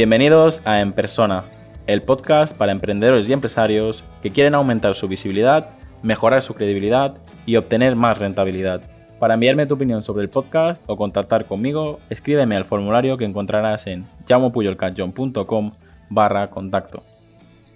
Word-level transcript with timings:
Bienvenidos 0.00 0.62
a 0.64 0.80
En 0.80 0.94
Persona, 0.94 1.44
el 1.86 2.00
podcast 2.00 2.56
para 2.56 2.72
emprendedores 2.72 3.28
y 3.28 3.34
empresarios 3.34 4.02
que 4.22 4.30
quieren 4.30 4.54
aumentar 4.54 4.94
su 4.94 5.08
visibilidad, 5.08 5.72
mejorar 6.02 6.40
su 6.40 6.54
credibilidad 6.54 7.18
y 7.44 7.56
obtener 7.56 7.96
más 7.96 8.16
rentabilidad. 8.16 8.80
Para 9.18 9.34
enviarme 9.34 9.66
tu 9.66 9.74
opinión 9.74 10.02
sobre 10.02 10.22
el 10.22 10.30
podcast 10.30 10.82
o 10.88 10.96
contactar 10.96 11.44
conmigo, 11.44 12.00
escríbeme 12.08 12.56
al 12.56 12.64
formulario 12.64 13.18
que 13.18 13.26
encontrarás 13.26 13.86
en 13.88 14.06
llamopuyolcanchon.com 14.24 15.72
barra 16.08 16.48
contacto. 16.48 17.02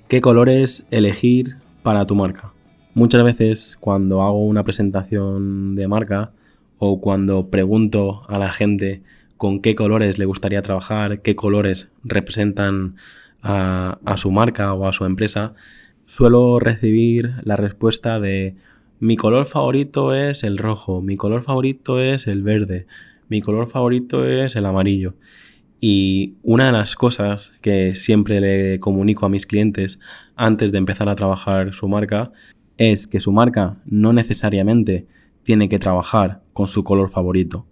¿Qué 0.08 0.22
colores 0.22 0.86
elegir 0.90 1.58
para 1.82 2.06
tu 2.06 2.14
marca? 2.14 2.54
Muchas 2.94 3.22
veces 3.22 3.76
cuando 3.78 4.22
hago 4.22 4.46
una 4.46 4.64
presentación 4.64 5.74
de 5.74 5.88
marca 5.88 6.32
o 6.78 7.02
cuando 7.02 7.50
pregunto 7.50 8.22
a 8.28 8.38
la 8.38 8.50
gente 8.54 9.02
con 9.44 9.60
qué 9.60 9.74
colores 9.74 10.18
le 10.18 10.24
gustaría 10.24 10.62
trabajar, 10.62 11.20
qué 11.20 11.36
colores 11.36 11.88
representan 12.02 12.96
a, 13.42 14.14
su 14.16 14.30
marca 14.30 14.72
o 14.72 14.88
a 14.88 14.92
su 14.94 15.04
empresa, 15.04 15.52
suelo 16.06 16.58
recibir 16.58 17.34
la 17.42 17.54
respuesta 17.54 18.20
de 18.20 18.56
mi 19.00 19.16
color 19.18 19.44
favorito 19.44 20.14
es 20.14 20.44
el 20.44 20.56
rojo, 20.56 21.02
mi 21.02 21.18
color 21.18 21.42
favorito 21.42 22.00
es 22.00 22.26
el 22.26 22.42
verde, 22.42 22.86
mi 23.28 23.42
color 23.42 23.68
favorito 23.68 24.26
es 24.26 24.56
el 24.56 24.64
amarillo. 24.64 25.14
Y 25.78 26.36
una 26.42 26.64
de 26.64 26.72
las 26.72 26.96
cosas 26.96 27.52
que 27.60 27.94
siempre 27.96 28.40
le 28.40 28.78
comunico 28.78 29.26
a 29.26 29.28
mis 29.28 29.44
clientes 29.44 29.98
antes 30.36 30.72
de 30.72 30.78
empezar 30.78 31.10
a 31.10 31.16
trabajar 31.16 31.74
su 31.74 31.86
marca 31.86 32.32
es 32.78 33.06
que 33.06 33.20
su 33.20 33.30
marca 33.30 33.76
no 33.84 34.14
necesariamente 34.14 35.06
tiene 35.42 35.68
que 35.68 35.78
trabajar 35.78 36.40
con 36.54 36.66
su 36.66 36.82
color 36.82 37.10
favorito. 37.10 37.66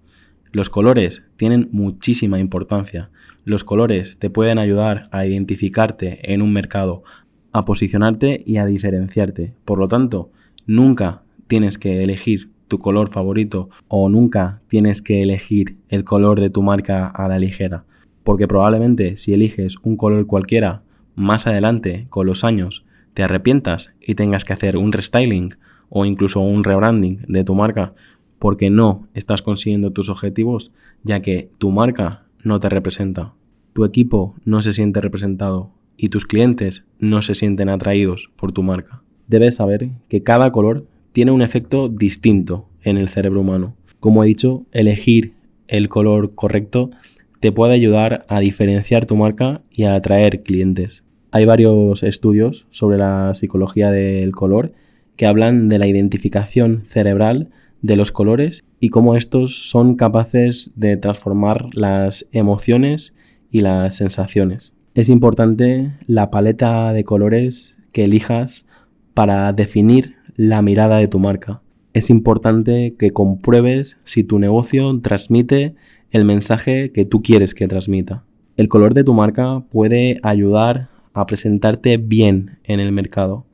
Los 0.53 0.69
colores 0.69 1.23
tienen 1.37 1.71
muchísima 1.73 2.39
importancia. 2.39 3.09
Los 3.47 3.65
colores 3.65 4.19
te 4.19 4.29
pueden 4.29 4.59
ayudar 4.59 5.09
a 5.11 5.25
identificarte 5.25 6.31
en 6.31 6.43
un 6.43 6.53
mercado, 6.53 7.05
a 7.53 7.65
posicionarte 7.65 8.39
y 8.45 8.59
a 8.59 8.67
diferenciarte. 8.67 9.55
Por 9.65 9.79
lo 9.79 9.89
tanto, 9.89 10.31
nunca 10.67 11.23
tienes 11.47 11.79
que 11.79 12.05
elegir 12.05 12.51
tu 12.69 12.79
color 12.79 13.09
favorito 13.09 13.71
o 13.89 14.11
nunca 14.11 14.61
tienes 14.69 15.01
que 15.01 15.23
elegir 15.23 15.79
el 15.89 16.05
color 16.05 16.39
de 16.39 16.51
tu 16.51 16.63
marca 16.63 17.07
a 17.07 17.29
la 17.29 17.39
ligera. 17.39 17.87
Porque 18.23 18.47
probablemente 18.47 19.17
si 19.17 19.33
eliges 19.33 19.77
un 19.83 19.97
color 19.97 20.27
cualquiera, 20.27 20.83
más 21.15 21.47
adelante, 21.47 22.07
con 22.11 22.27
los 22.27 22.45
años, 22.45 22.85
te 23.15 23.23
arrepientas 23.23 23.95
y 24.03 24.17
tengas 24.17 24.45
que 24.45 24.53
hacer 24.53 24.77
un 24.77 24.93
restyling 24.93 25.55
o 25.89 26.05
incluso 26.05 26.41
un 26.41 26.63
rebranding 26.63 27.25
de 27.27 27.43
tu 27.43 27.55
marca 27.55 27.95
porque 28.43 28.71
no 28.71 29.07
estás 29.15 29.41
consiguiendo 29.41 29.93
tus 29.93 30.09
objetivos 30.09 30.73
ya 31.05 31.23
que 31.23 31.51
tu 31.59 31.71
marca 31.71 32.25
no 32.43 32.59
te 32.59 32.69
representa, 32.69 33.35
tu 33.73 33.85
equipo 33.85 34.35
no 34.45 34.63
se 34.63 34.73
siente 34.73 35.01
representado 35.01 35.71
y 35.97 36.09
tus 36.09 36.27
clientes 36.27 36.83
no 36.99 37.23
se 37.23 37.37
sienten 37.37 37.69
atraídos 37.69 38.33
por 38.35 38.51
tu 38.51 38.65
marca. 38.65 39.05
Debes 39.29 39.55
saber 39.55 39.91
que 40.09 40.25
cada 40.25 40.51
color 40.51 40.89
tiene 41.13 41.31
un 41.31 41.41
efecto 41.41 41.89
distinto 41.89 42.69
en 42.83 42.97
el 42.97 43.09
cerebro 43.09 43.43
humano. 43.43 43.77
Como 44.01 44.25
he 44.25 44.27
dicho, 44.27 44.67
elegir 44.73 45.35
el 45.69 45.89
color 45.89 46.35
correcto 46.35 46.91
te 47.39 47.53
puede 47.53 47.75
ayudar 47.75 48.27
a 48.29 48.41
diferenciar 48.41 49.07
tu 49.07 49.15
marca 49.15 49.63
y 49.71 49.85
a 49.85 49.95
atraer 49.95 50.43
clientes. 50.43 51.05
Hay 51.31 51.45
varios 51.45 52.03
estudios 52.03 52.67
sobre 52.71 52.99
la 52.99 53.35
psicología 53.35 53.93
del 53.93 54.33
color 54.33 54.73
que 55.15 55.27
hablan 55.27 55.69
de 55.69 55.79
la 55.79 55.87
identificación 55.87 56.83
cerebral 56.87 57.51
de 57.83 57.97
los 57.97 58.13
colores 58.13 58.65
y 58.81 58.89
cómo 58.89 59.17
estos 59.17 59.69
son 59.69 59.97
capaces 59.97 60.71
de 60.77 60.97
transformar 60.97 61.69
las 61.75 62.27
emociones 62.33 63.15
y 63.51 63.61
las 63.61 63.97
sensaciones. 63.97 64.73
Es 64.95 65.09
importante 65.09 65.93
la 66.07 66.31
paleta 66.31 66.93
de 66.93 67.05
colores 67.05 67.79
que 67.93 68.05
elijas 68.05 68.67
para 69.15 69.53
definir 69.53 70.17
la 70.37 70.63
mirada 70.63 70.97
de 70.97 71.09
tu 71.09 71.19
marca. 71.19 71.61
Es 71.93 72.09
importante 72.09 72.95
que 72.99 73.11
compruebes 73.11 73.99
si 74.05 74.25
tu 74.25 74.39
negocio 74.39 74.99
transmite 75.01 75.75
el 76.11 76.25
mensaje 76.25 76.93
que 76.93 77.05
tú 77.05 77.23
quieres 77.23 77.55
que 77.55 77.69
transmita. 77.69 78.25
El 78.57 78.69
color 78.69 78.95
de 78.95 79.05
tu 79.05 79.13
marca 79.13 79.65
puede 79.71 80.19
ayudar 80.23 80.89
a 81.13 81.27
presentarte 81.27 81.97
bien 81.99 82.59
en 82.65 82.81
el 82.81 82.93
mercado. 82.93 83.45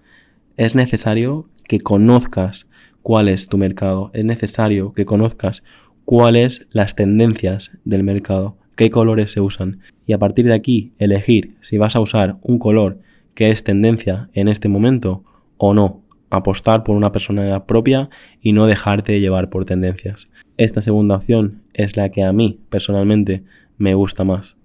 Es 0.56 0.74
necesario 0.74 1.48
que 1.64 1.80
conozcas 1.80 2.67
cuál 3.08 3.28
es 3.28 3.48
tu 3.48 3.56
mercado. 3.56 4.10
Es 4.12 4.26
necesario 4.26 4.92
que 4.92 5.06
conozcas 5.06 5.62
cuáles 6.04 6.66
las 6.72 6.94
tendencias 6.94 7.70
del 7.86 8.02
mercado, 8.02 8.58
qué 8.76 8.90
colores 8.90 9.32
se 9.32 9.40
usan 9.40 9.80
y 10.06 10.12
a 10.12 10.18
partir 10.18 10.44
de 10.44 10.52
aquí 10.52 10.92
elegir 10.98 11.56
si 11.62 11.78
vas 11.78 11.96
a 11.96 12.00
usar 12.00 12.36
un 12.42 12.58
color 12.58 13.00
que 13.32 13.50
es 13.50 13.64
tendencia 13.64 14.28
en 14.34 14.46
este 14.46 14.68
momento 14.68 15.24
o 15.56 15.72
no. 15.72 16.02
Apostar 16.28 16.84
por 16.84 16.96
una 16.96 17.10
personalidad 17.10 17.64
propia 17.64 18.10
y 18.42 18.52
no 18.52 18.66
dejarte 18.66 19.20
llevar 19.20 19.48
por 19.48 19.64
tendencias. 19.64 20.28
Esta 20.58 20.82
segunda 20.82 21.16
opción 21.16 21.62
es 21.72 21.96
la 21.96 22.10
que 22.10 22.24
a 22.24 22.34
mí 22.34 22.60
personalmente 22.68 23.42
me 23.78 23.94
gusta 23.94 24.24
más 24.24 24.57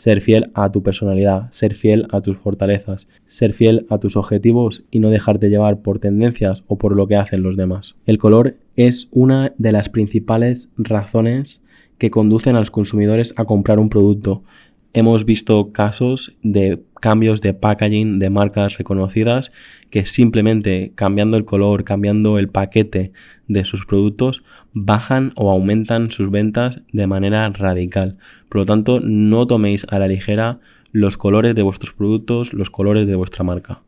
ser 0.00 0.22
fiel 0.22 0.50
a 0.54 0.72
tu 0.72 0.82
personalidad, 0.82 1.50
ser 1.50 1.74
fiel 1.74 2.06
a 2.10 2.22
tus 2.22 2.38
fortalezas, 2.38 3.06
ser 3.26 3.52
fiel 3.52 3.84
a 3.90 3.98
tus 3.98 4.16
objetivos 4.16 4.82
y 4.90 4.98
no 4.98 5.10
dejarte 5.10 5.50
llevar 5.50 5.82
por 5.82 5.98
tendencias 5.98 6.64
o 6.68 6.78
por 6.78 6.96
lo 6.96 7.06
que 7.06 7.16
hacen 7.16 7.42
los 7.42 7.58
demás. 7.58 7.96
El 8.06 8.16
color 8.16 8.56
es 8.76 9.08
una 9.10 9.52
de 9.58 9.72
las 9.72 9.90
principales 9.90 10.70
razones 10.78 11.62
que 11.98 12.10
conducen 12.10 12.56
a 12.56 12.60
los 12.60 12.70
consumidores 12.70 13.34
a 13.36 13.44
comprar 13.44 13.78
un 13.78 13.90
producto. 13.90 14.42
Hemos 14.94 15.26
visto 15.26 15.70
casos 15.70 16.34
de 16.42 16.82
cambios 17.00 17.40
de 17.40 17.54
packaging 17.54 18.18
de 18.18 18.30
marcas 18.30 18.78
reconocidas 18.78 19.50
que 19.90 20.06
simplemente 20.06 20.92
cambiando 20.94 21.36
el 21.36 21.44
color, 21.44 21.84
cambiando 21.84 22.38
el 22.38 22.48
paquete 22.48 23.12
de 23.48 23.64
sus 23.64 23.86
productos, 23.86 24.44
bajan 24.72 25.32
o 25.36 25.50
aumentan 25.50 26.10
sus 26.10 26.30
ventas 26.30 26.82
de 26.92 27.06
manera 27.06 27.48
radical. 27.50 28.18
Por 28.48 28.60
lo 28.60 28.66
tanto, 28.66 29.00
no 29.00 29.46
toméis 29.46 29.86
a 29.90 29.98
la 29.98 30.06
ligera 30.06 30.60
los 30.92 31.16
colores 31.16 31.54
de 31.54 31.62
vuestros 31.62 31.92
productos, 31.92 32.52
los 32.52 32.70
colores 32.70 33.06
de 33.06 33.16
vuestra 33.16 33.44
marca. 33.44 33.82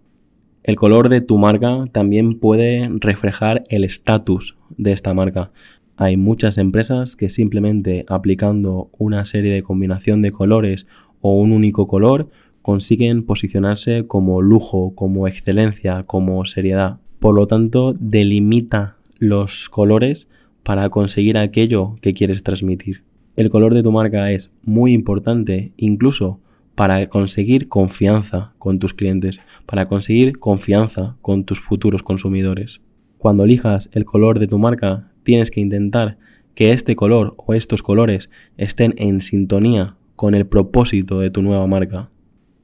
El 0.63 0.77
color 0.77 1.09
de 1.09 1.21
tu 1.21 1.39
marca 1.39 1.85
también 1.91 2.39
puede 2.39 2.89
reflejar 3.01 3.63
el 3.69 3.83
estatus 3.83 4.57
de 4.77 4.93
esta 4.93 5.13
marca. 5.13 5.51
Hay 5.97 6.17
muchas 6.17 6.57
empresas 6.57 7.17
que 7.17 7.29
simplemente 7.29 8.05
aplicando 8.09 8.91
una 8.97 9.25
serie 9.25 9.53
de 9.53 9.63
combinación 9.63 10.23
de 10.23 10.31
colores 10.31 10.87
o 11.21 11.41
un 11.41 11.53
único 11.53 11.89
color 11.89 12.31
consiguen 12.63 13.25
posicionarse 13.25 14.07
como 14.07 14.41
lujo, 14.41 14.95
como 14.95 15.29
excelencia, 15.29 16.05
como 16.05 16.45
seriedad. 16.45 17.01
Por 17.19 17.35
lo 17.35 17.47
tanto, 17.47 17.95
delimita 17.99 18.97
los 19.19 19.69
colores 19.69 20.29
para 20.63 20.89
conseguir 20.89 21.39
aquello 21.39 21.97
que 22.01 22.15
quieres 22.15 22.43
transmitir. 22.43 23.05
El 23.37 23.51
color 23.51 23.75
de 23.75 23.83
tu 23.83 23.93
marca 23.93 24.31
es 24.31 24.51
muy 24.63 24.93
importante 24.93 25.73
incluso 25.77 26.41
para 26.75 27.09
conseguir 27.09 27.69
confianza 27.69 28.53
con 28.59 28.79
tus 28.79 28.95
clientes, 28.95 29.41
para 29.67 29.87
conseguir 29.87 30.39
confianza 30.39 31.17
con 31.21 31.45
tus 31.45 31.61
futuros 31.61 32.03
consumidores. 32.03 32.81
Cuando 33.19 33.45
elijas 33.45 33.91
el 33.93 34.05
color 34.05 34.39
de 34.39 34.49
tu 34.49 34.59
marca, 34.59 35.13
tienes 35.23 35.51
que 35.51 35.61
intentar 35.61 36.19
que 36.55 36.73
este 36.73 36.97
color 36.97 37.35
o 37.39 37.55
estos 37.55 37.83
colores 37.83 38.31
estén 38.57 38.95
en 38.97 39.21
sintonía 39.21 39.97
con 40.17 40.35
el 40.35 40.47
propósito 40.47 41.21
de 41.21 41.31
tu 41.31 41.43
nueva 41.43 41.67
marca. 41.67 42.11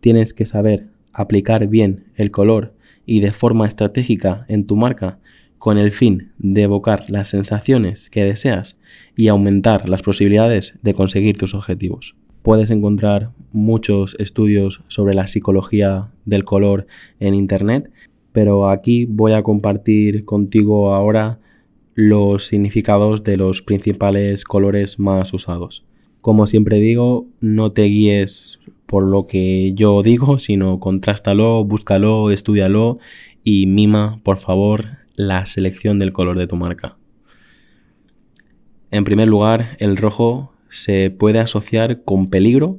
Tienes 0.01 0.35
que 0.35 0.47
saber 0.47 0.87
aplicar 1.13 1.67
bien 1.67 2.05
el 2.15 2.31
color 2.31 2.75
y 3.07 3.21
de 3.21 3.33
forma 3.33 3.67
estratégica 3.67 4.45
en 4.49 4.67
tu 4.67 4.77
marca 4.77 5.19
con 5.59 5.79
el 5.79 5.91
fin 5.91 6.31
de 6.39 6.63
evocar 6.63 7.05
las 7.09 7.29
sensaciones 7.29 8.11
que 8.11 8.25
deseas 8.25 8.79
y 9.17 9.29
aumentar 9.29 9.89
las 9.89 10.03
posibilidades 10.03 10.75
de 10.83 10.95
conseguir 10.95 11.37
tus 11.37 11.55
objetivos. 11.55 12.15
Puedes 12.43 12.71
encontrar 12.71 13.33
muchos 13.53 14.17
estudios 14.21 14.83
sobre 14.87 15.15
la 15.15 15.27
psicología 15.27 16.09
del 16.25 16.45
color 16.45 16.87
en 17.19 17.35
Internet, 17.35 17.91
pero 18.33 18.71
aquí 18.71 19.07
voy 19.07 19.33
a 19.33 19.43
compartir 19.43 20.25
contigo 20.25 20.95
ahora 20.95 21.41
los 21.95 22.45
significados 22.45 23.25
de 23.25 23.37
los 23.37 23.61
principales 23.63 24.45
colores 24.45 25.01
más 25.01 25.35
usados. 25.35 25.85
Como 26.21 26.47
siempre 26.47 26.79
digo, 26.79 27.27
no 27.41 27.73
te 27.73 27.83
guíes 27.83 28.61
por 28.89 29.05
lo 29.05 29.27
que 29.27 29.75
yo 29.75 30.03
digo, 30.03 30.39
sino 30.39 30.81
contrástalo, 30.81 31.63
búscalo, 31.63 32.31
estudialo 32.31 32.99
y 33.45 33.67
mima, 33.67 34.19
por 34.23 34.39
favor, 34.39 34.87
la 35.15 35.45
selección 35.45 35.99
del 35.99 36.15
color 36.15 36.39
de 36.39 36.47
tu 36.47 36.57
marca. 36.57 36.97
En 38.91 39.05
primer 39.05 39.29
lugar, 39.29 39.77
el 39.79 39.99
rojo 39.99 40.55
se 40.71 41.11
puede 41.11 41.39
asociar 41.39 42.03
con 42.05 42.31
peligro, 42.31 42.79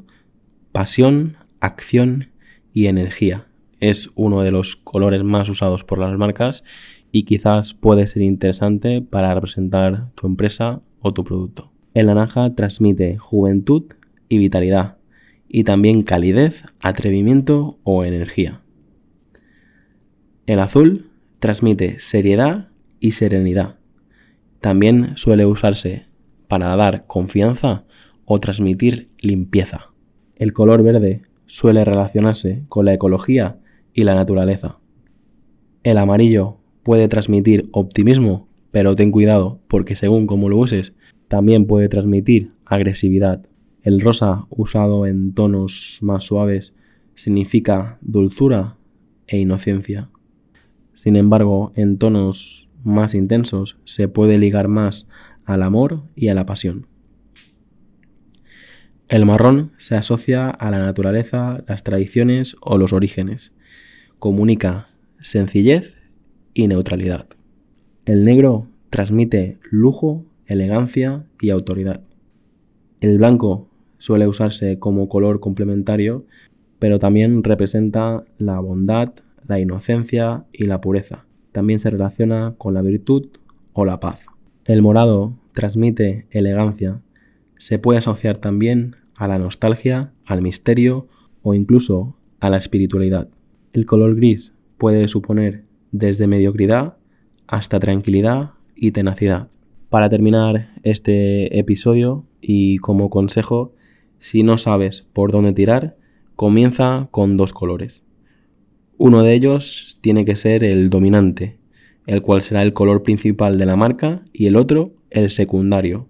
pasión, 0.72 1.38
acción 1.60 2.32
y 2.74 2.88
energía. 2.88 3.46
Es 3.80 4.10
uno 4.16 4.42
de 4.42 4.52
los 4.52 4.76
colores 4.76 5.24
más 5.24 5.48
usados 5.48 5.84
por 5.84 6.00
las 6.00 6.18
marcas 6.18 6.64
y 7.12 7.24
quizás 7.24 7.76
puede 7.76 8.08
ser 8.08 8.24
interesante 8.24 9.04
para 9.04 9.36
representar 9.36 10.10
tu 10.16 10.26
empresa 10.26 10.82
o 11.02 11.14
tu 11.14 11.24
producto. 11.24 11.72
El 11.94 12.08
naranja 12.08 12.56
transmite 12.56 13.18
juventud 13.18 13.84
y 14.28 14.40
vitalidad 14.40 14.99
y 15.50 15.64
también 15.64 16.04
calidez, 16.04 16.64
atrevimiento 16.80 17.80
o 17.84 18.06
energía. 18.06 18.62
El 20.46 20.60
azul 20.60 21.10
transmite 21.40 22.00
seriedad 22.00 22.70
y 23.00 23.12
serenidad. 23.12 23.78
También 24.62 25.18
suele 25.18 25.46
usarse 25.46 26.06
para 26.48 26.76
dar 26.76 27.06
confianza 27.08 27.86
o 28.26 28.40
transmitir 28.40 29.10
limpieza. 29.20 29.92
El 30.36 30.54
color 30.54 30.84
verde 30.84 31.24
suele 31.48 31.84
relacionarse 31.84 32.64
con 32.70 32.86
la 32.86 32.94
ecología 32.94 33.60
y 33.94 34.04
la 34.04 34.16
naturaleza. 34.16 34.80
El 35.84 35.98
amarillo 35.98 36.58
puede 36.84 37.08
transmitir 37.08 37.70
optimismo, 37.72 38.48
pero 38.72 38.96
ten 38.96 39.12
cuidado 39.12 39.60
porque 39.68 39.96
según 39.96 40.28
cómo 40.28 40.50
lo 40.50 40.58
uses, 40.58 40.94
también 41.28 41.66
puede 41.66 41.90
transmitir 41.90 42.54
agresividad. 42.66 43.48
El 43.90 44.02
rosa 44.02 44.46
usado 44.52 45.08
en 45.08 45.34
tonos 45.34 45.98
más 46.04 46.26
suaves 46.26 46.76
significa 47.16 47.98
dulzura 48.02 48.78
e 49.26 49.40
inocencia. 49.40 50.12
Sin 50.94 51.16
embargo, 51.16 51.72
en 51.76 51.98
tonos 51.98 52.70
más 52.84 53.16
intensos 53.16 53.80
se 53.86 54.08
puede 54.08 54.38
ligar 54.38 54.68
más 54.68 55.08
al 55.44 55.64
amor 55.64 56.04
y 56.16 56.28
a 56.28 56.36
la 56.36 56.46
pasión. 56.46 56.86
El 59.08 59.26
marrón 59.26 59.72
se 59.80 59.96
asocia 59.96 60.52
a 60.52 60.70
la 60.70 60.78
naturaleza, 60.78 61.64
las 61.68 61.82
tradiciones 61.82 62.58
o 62.62 62.78
los 62.78 62.94
orígenes. 62.94 63.54
Comunica 64.20 64.90
sencillez 65.20 65.96
y 66.54 66.68
neutralidad. 66.68 67.28
El 68.06 68.24
negro 68.24 68.68
transmite 68.92 69.58
lujo, 69.72 70.28
elegancia 70.46 71.26
y 71.42 71.50
autoridad. 71.50 72.04
El 73.02 73.18
blanco 73.18 73.69
suele 74.00 74.28
usarse 74.28 74.80
como 74.80 75.08
color 75.08 75.40
complementario, 75.40 76.26
pero 76.80 76.98
también 76.98 77.44
representa 77.44 78.24
la 78.38 78.60
bondad, 78.60 79.14
la 79.48 79.60
inocencia 79.60 80.46
y 80.52 80.66
la 80.66 80.82
pureza. 80.82 81.26
También 81.52 81.80
se 81.80 81.90
relaciona 81.90 82.56
con 82.58 82.74
la 82.74 82.82
virtud 82.82 83.28
o 83.74 83.86
la 83.86 84.00
paz. 84.00 84.26
El 84.66 84.82
morado 84.82 85.38
transmite 85.54 86.26
elegancia. 86.32 87.02
Se 87.58 87.80
puede 87.80 88.00
asociar 88.00 88.38
también 88.38 88.96
a 89.16 89.28
la 89.28 89.38
nostalgia, 89.38 90.14
al 90.26 90.42
misterio 90.42 91.08
o 91.42 91.54
incluso 91.54 92.16
a 92.40 92.50
la 92.50 92.58
espiritualidad. 92.58 93.30
El 93.74 93.86
color 93.86 94.16
gris 94.16 94.54
puede 94.78 95.08
suponer 95.08 95.66
desde 95.92 96.28
mediocridad 96.28 96.98
hasta 97.48 97.80
tranquilidad 97.80 98.52
y 98.76 98.92
tenacidad. 98.92 99.50
Para 99.90 100.10
terminar 100.10 100.70
este 100.84 101.60
episodio 101.60 102.26
y 102.42 102.78
como 102.78 103.10
consejo, 103.10 103.74
si 104.20 104.44
no 104.44 104.58
sabes 104.58 105.08
por 105.14 105.32
dónde 105.32 105.54
tirar, 105.54 105.98
comienza 106.36 107.08
con 107.12 107.38
dos 107.38 107.54
colores. 107.54 108.04
Uno 108.98 109.24
de 109.24 109.34
ellos 109.34 109.98
tiene 110.02 110.26
que 110.26 110.36
ser 110.36 110.64
el 110.64 110.90
dominante, 110.90 111.58
el 112.06 112.22
cual 112.22 112.42
será 112.42 112.62
el 112.62 112.74
color 112.74 113.04
principal 113.04 113.58
de 113.58 113.66
la 113.66 113.76
marca, 113.76 114.24
y 114.34 114.48
el 114.48 114.56
otro 114.56 114.94
el 115.10 115.30
secundario, 115.30 116.08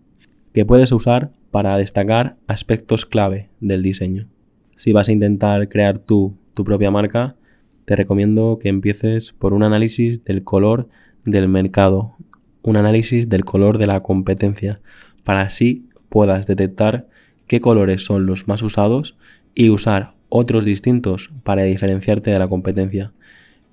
que 0.54 0.66
puedes 0.66 0.92
usar 0.92 1.32
para 1.52 1.78
destacar 1.78 2.38
aspectos 2.48 3.06
clave 3.06 3.50
del 3.60 3.84
diseño. 3.84 4.28
Si 4.76 4.92
vas 4.92 5.10
a 5.10 5.12
intentar 5.12 5.70
crear 5.70 6.00
tú 6.00 6.38
tu 6.54 6.64
propia 6.64 6.92
marca, 6.92 7.36
te 7.86 7.96
recomiendo 7.96 8.60
que 8.62 8.70
empieces 8.70 9.34
por 9.34 9.54
un 9.54 9.64
análisis 9.64 10.24
del 10.24 10.44
color 10.44 10.90
del 11.26 11.48
mercado, 11.48 12.16
un 12.62 12.78
análisis 12.78 13.30
del 13.30 13.46
color 13.46 13.78
de 13.78 13.88
la 13.88 14.02
competencia, 14.02 14.82
para 15.24 15.42
así 15.42 15.88
puedas 16.10 16.48
detectar 16.48 17.08
qué 17.50 17.60
colores 17.60 18.06
son 18.06 18.28
los 18.28 18.48
más 18.48 18.62
usados 18.62 19.18
y 19.56 19.72
usar 19.72 20.14
otros 20.30 20.64
distintos 20.64 21.32
para 21.44 21.64
diferenciarte 21.64 22.30
de 22.30 22.38
la 22.38 22.48
competencia. 22.48 23.12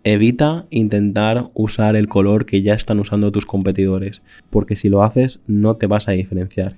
Evita 0.02 0.64
intentar 0.70 1.50
usar 1.52 1.94
el 1.94 2.08
color 2.08 2.46
que 2.46 2.62
ya 2.62 2.73
están 2.73 2.99
usando 3.00 3.31
tus 3.32 3.44
competidores, 3.44 4.23
porque 4.49 4.76
si 4.76 4.88
lo 4.88 5.02
haces 5.02 5.40
no 5.46 5.76
te 5.76 5.87
vas 5.87 6.08
a 6.08 6.12
diferenciar. 6.12 6.76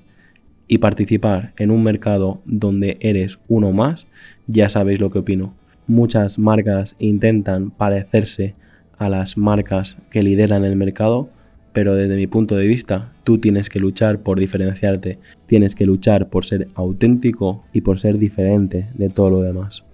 Y 0.66 0.78
participar 0.78 1.52
en 1.56 1.70
un 1.70 1.84
mercado 1.84 2.42
donde 2.44 2.98
eres 3.00 3.38
uno 3.46 3.70
más, 3.70 4.08
ya 4.48 4.68
sabéis 4.68 4.98
lo 4.98 5.10
que 5.10 5.20
opino. 5.20 5.54
Muchas 5.86 6.36
marcas 6.36 6.96
intentan 6.98 7.70
parecerse 7.70 8.56
a 8.98 9.08
las 9.08 9.38
marcas 9.38 9.98
que 10.10 10.24
lideran 10.24 10.64
el 10.64 10.74
mercado, 10.74 11.30
pero 11.72 11.94
desde 11.94 12.16
mi 12.16 12.26
punto 12.26 12.56
de 12.56 12.66
vista, 12.66 13.12
tú 13.24 13.38
tienes 13.38 13.68
que 13.68 13.78
luchar 13.78 14.20
por 14.20 14.40
diferenciarte, 14.40 15.18
tienes 15.46 15.74
que 15.74 15.86
luchar 15.86 16.28
por 16.28 16.44
ser 16.44 16.68
auténtico 16.74 17.64
y 17.72 17.82
por 17.82 17.98
ser 17.98 18.18
diferente 18.18 18.88
de 18.94 19.10
todo 19.10 19.30
lo 19.30 19.42
demás. 19.42 19.84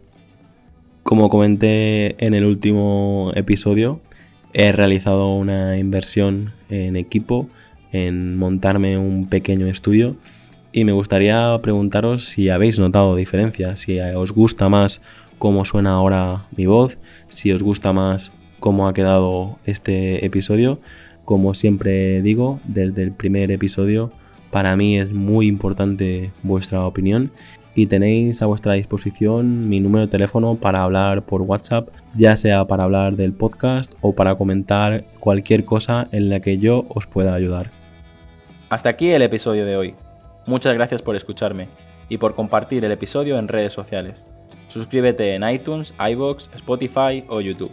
Como 1.02 1.28
comenté 1.28 2.24
en 2.24 2.34
el 2.34 2.44
último 2.44 3.32
episodio, 3.34 4.00
he 4.54 4.72
realizado 4.72 5.34
una 5.34 5.76
inversión 5.76 6.52
en 6.70 6.96
equipo, 6.96 7.48
en 7.92 8.36
montarme 8.38 8.96
un 8.96 9.28
pequeño 9.28 9.66
estudio 9.66 10.16
y 10.72 10.84
me 10.84 10.92
gustaría 10.92 11.58
preguntaros 11.62 12.24
si 12.24 12.48
habéis 12.48 12.78
notado 12.78 13.16
diferencias, 13.16 13.80
si 13.80 14.00
os 14.00 14.32
gusta 14.32 14.68
más 14.68 15.00
cómo 15.38 15.64
suena 15.64 15.90
ahora 15.90 16.46
mi 16.56 16.66
voz, 16.66 16.98
si 17.28 17.52
os 17.52 17.62
gusta 17.62 17.92
más 17.92 18.32
cómo 18.58 18.88
ha 18.88 18.94
quedado 18.94 19.58
este 19.66 20.24
episodio 20.24 20.80
como 21.24 21.54
siempre 21.54 22.22
digo, 22.22 22.60
desde 22.64 23.02
el 23.02 23.12
primer 23.12 23.50
episodio, 23.50 24.10
para 24.50 24.76
mí 24.76 24.98
es 24.98 25.12
muy 25.12 25.46
importante 25.46 26.30
vuestra 26.42 26.86
opinión 26.86 27.32
y 27.74 27.86
tenéis 27.86 28.40
a 28.40 28.46
vuestra 28.46 28.74
disposición 28.74 29.68
mi 29.68 29.80
número 29.80 30.06
de 30.06 30.10
teléfono 30.10 30.54
para 30.54 30.82
hablar 30.82 31.22
por 31.22 31.42
WhatsApp, 31.42 31.88
ya 32.14 32.36
sea 32.36 32.64
para 32.66 32.84
hablar 32.84 33.16
del 33.16 33.32
podcast 33.32 33.94
o 34.00 34.14
para 34.14 34.36
comentar 34.36 35.04
cualquier 35.18 35.64
cosa 35.64 36.08
en 36.12 36.28
la 36.28 36.40
que 36.40 36.58
yo 36.58 36.86
os 36.88 37.06
pueda 37.06 37.34
ayudar. 37.34 37.70
Hasta 38.68 38.90
aquí 38.90 39.10
el 39.10 39.22
episodio 39.22 39.66
de 39.66 39.76
hoy. 39.76 39.94
Muchas 40.46 40.74
gracias 40.74 41.02
por 41.02 41.16
escucharme 41.16 41.68
y 42.08 42.18
por 42.18 42.34
compartir 42.34 42.84
el 42.84 42.92
episodio 42.92 43.38
en 43.38 43.48
redes 43.48 43.72
sociales. 43.72 44.22
Suscríbete 44.68 45.34
en 45.34 45.48
iTunes, 45.48 45.94
iBox, 45.98 46.50
Spotify 46.54 47.24
o 47.28 47.40
YouTube. 47.40 47.72